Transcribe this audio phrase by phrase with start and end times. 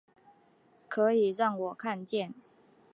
[0.89, 2.33] 可以让我看见